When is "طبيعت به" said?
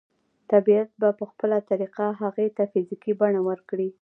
0.51-1.09